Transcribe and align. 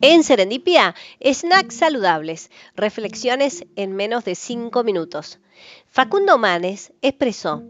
En 0.00 0.22
Serendipia, 0.22 0.94
snacks 1.20 1.74
saludables, 1.74 2.52
reflexiones 2.76 3.64
en 3.74 3.96
menos 3.96 4.24
de 4.24 4.36
5 4.36 4.84
minutos. 4.84 5.40
Facundo 5.88 6.38
Manes 6.38 6.92
expresó, 7.02 7.64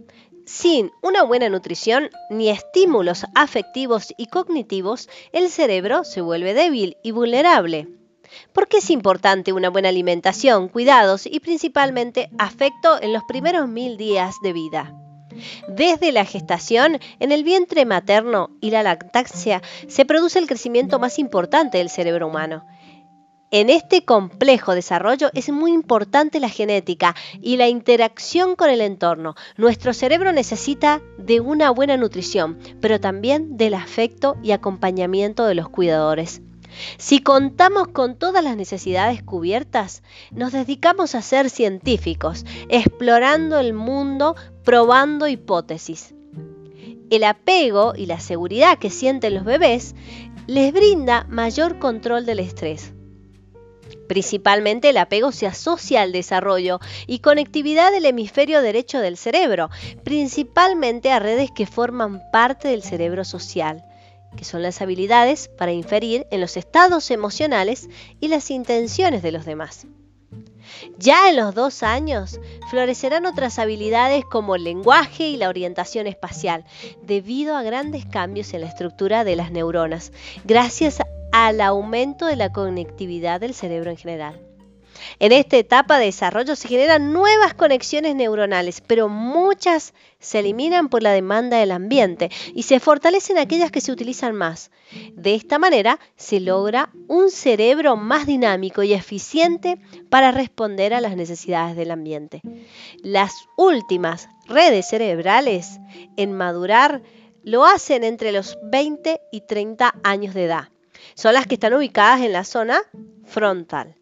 sin 0.44 0.90
una 1.00 1.22
buena 1.22 1.48
nutrición 1.48 2.10
ni 2.28 2.50
estímulos 2.50 3.24
afectivos 3.34 4.12
y 4.18 4.26
cognitivos, 4.26 5.08
el 5.32 5.48
cerebro 5.48 6.04
se 6.04 6.20
vuelve 6.20 6.52
débil 6.52 6.98
y 7.02 7.12
vulnerable. 7.12 7.88
¿Por 8.52 8.68
qué 8.68 8.76
es 8.78 8.90
importante 8.90 9.54
una 9.54 9.70
buena 9.70 9.88
alimentación, 9.88 10.68
cuidados 10.68 11.24
y 11.24 11.40
principalmente 11.40 12.28
afecto 12.38 13.00
en 13.00 13.14
los 13.14 13.22
primeros 13.24 13.68
mil 13.68 13.96
días 13.96 14.34
de 14.42 14.52
vida? 14.52 15.07
Desde 15.68 16.12
la 16.12 16.24
gestación, 16.24 16.98
en 17.20 17.32
el 17.32 17.44
vientre 17.44 17.84
materno 17.84 18.50
y 18.60 18.70
la 18.70 18.82
lactancia 18.82 19.62
se 19.88 20.04
produce 20.04 20.38
el 20.38 20.46
crecimiento 20.46 20.98
más 20.98 21.18
importante 21.18 21.78
del 21.78 21.90
cerebro 21.90 22.28
humano. 22.28 22.64
En 23.50 23.70
este 23.70 24.04
complejo 24.04 24.74
desarrollo 24.74 25.30
es 25.32 25.48
muy 25.48 25.72
importante 25.72 26.38
la 26.38 26.50
genética 26.50 27.14
y 27.40 27.56
la 27.56 27.68
interacción 27.68 28.56
con 28.56 28.68
el 28.68 28.82
entorno. 28.82 29.36
Nuestro 29.56 29.94
cerebro 29.94 30.32
necesita 30.32 31.00
de 31.16 31.40
una 31.40 31.70
buena 31.70 31.96
nutrición, 31.96 32.58
pero 32.82 33.00
también 33.00 33.56
del 33.56 33.72
afecto 33.72 34.36
y 34.42 34.50
acompañamiento 34.50 35.46
de 35.46 35.54
los 35.54 35.70
cuidadores. 35.70 36.42
Si 36.96 37.20
contamos 37.20 37.88
con 37.88 38.16
todas 38.16 38.42
las 38.42 38.56
necesidades 38.56 39.22
cubiertas, 39.22 40.02
nos 40.30 40.52
dedicamos 40.52 41.14
a 41.14 41.22
ser 41.22 41.50
científicos, 41.50 42.44
explorando 42.68 43.58
el 43.58 43.74
mundo, 43.74 44.36
probando 44.64 45.28
hipótesis. 45.28 46.14
El 47.10 47.24
apego 47.24 47.94
y 47.96 48.06
la 48.06 48.20
seguridad 48.20 48.78
que 48.78 48.90
sienten 48.90 49.34
los 49.34 49.44
bebés 49.44 49.94
les 50.46 50.72
brinda 50.72 51.24
mayor 51.28 51.78
control 51.78 52.26
del 52.26 52.40
estrés. 52.40 52.92
Principalmente 54.08 54.90
el 54.90 54.96
apego 54.96 55.32
se 55.32 55.46
asocia 55.46 56.02
al 56.02 56.12
desarrollo 56.12 56.80
y 57.06 57.18
conectividad 57.18 57.92
del 57.92 58.06
hemisferio 58.06 58.62
derecho 58.62 59.00
del 59.00 59.16
cerebro, 59.16 59.70
principalmente 60.04 61.10
a 61.10 61.18
redes 61.18 61.50
que 61.50 61.66
forman 61.66 62.22
parte 62.32 62.68
del 62.68 62.82
cerebro 62.82 63.24
social 63.24 63.87
que 64.36 64.44
son 64.44 64.62
las 64.62 64.80
habilidades 64.80 65.48
para 65.48 65.72
inferir 65.72 66.26
en 66.30 66.40
los 66.40 66.56
estados 66.56 67.10
emocionales 67.10 67.88
y 68.20 68.28
las 68.28 68.50
intenciones 68.50 69.22
de 69.22 69.32
los 69.32 69.44
demás. 69.44 69.86
Ya 70.98 71.30
en 71.30 71.36
los 71.36 71.54
dos 71.54 71.82
años 71.82 72.40
florecerán 72.70 73.26
otras 73.26 73.58
habilidades 73.58 74.24
como 74.24 74.54
el 74.54 74.64
lenguaje 74.64 75.28
y 75.28 75.36
la 75.36 75.48
orientación 75.48 76.06
espacial, 76.06 76.64
debido 77.02 77.56
a 77.56 77.62
grandes 77.62 78.04
cambios 78.06 78.52
en 78.54 78.60
la 78.62 78.68
estructura 78.68 79.24
de 79.24 79.36
las 79.36 79.50
neuronas, 79.50 80.12
gracias 80.44 80.98
al 81.32 81.60
aumento 81.60 82.26
de 82.26 82.36
la 82.36 82.52
conectividad 82.52 83.40
del 83.40 83.54
cerebro 83.54 83.90
en 83.90 83.96
general. 83.96 84.47
En 85.18 85.32
esta 85.32 85.56
etapa 85.56 85.98
de 85.98 86.06
desarrollo 86.06 86.56
se 86.56 86.68
generan 86.68 87.12
nuevas 87.12 87.54
conexiones 87.54 88.14
neuronales, 88.14 88.80
pero 88.80 89.08
muchas 89.08 89.94
se 90.20 90.40
eliminan 90.40 90.88
por 90.88 91.02
la 91.02 91.12
demanda 91.12 91.58
del 91.58 91.70
ambiente 91.70 92.30
y 92.54 92.64
se 92.64 92.80
fortalecen 92.80 93.38
aquellas 93.38 93.70
que 93.70 93.80
se 93.80 93.92
utilizan 93.92 94.34
más. 94.34 94.70
De 95.12 95.34
esta 95.34 95.58
manera 95.58 95.98
se 96.16 96.40
logra 96.40 96.90
un 97.06 97.30
cerebro 97.30 97.96
más 97.96 98.26
dinámico 98.26 98.82
y 98.82 98.94
eficiente 98.94 99.78
para 100.08 100.32
responder 100.32 100.94
a 100.94 101.00
las 101.00 101.16
necesidades 101.16 101.76
del 101.76 101.90
ambiente. 101.90 102.40
Las 103.02 103.32
últimas 103.56 104.28
redes 104.46 104.88
cerebrales 104.88 105.78
en 106.16 106.32
madurar 106.32 107.02
lo 107.42 107.64
hacen 107.64 108.04
entre 108.04 108.32
los 108.32 108.58
20 108.62 109.20
y 109.32 109.40
30 109.42 109.94
años 110.02 110.34
de 110.34 110.44
edad. 110.44 110.68
Son 111.14 111.34
las 111.34 111.46
que 111.46 111.54
están 111.54 111.74
ubicadas 111.74 112.20
en 112.20 112.32
la 112.32 112.44
zona 112.44 112.80
frontal. 113.24 113.97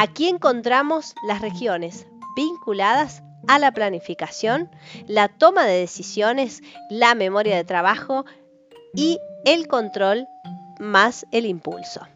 Aquí 0.00 0.28
encontramos 0.28 1.16
las 1.24 1.40
regiones 1.40 2.06
vinculadas 2.36 3.24
a 3.48 3.58
la 3.58 3.72
planificación, 3.72 4.70
la 5.08 5.26
toma 5.26 5.66
de 5.66 5.80
decisiones, 5.80 6.62
la 6.88 7.16
memoria 7.16 7.56
de 7.56 7.64
trabajo 7.64 8.24
y 8.94 9.18
el 9.44 9.66
control 9.66 10.28
más 10.78 11.26
el 11.32 11.46
impulso. 11.46 12.06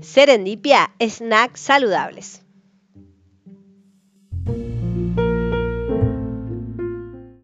Serendipia, 0.00 0.90
snacks 1.00 1.60
saludables. 1.60 2.42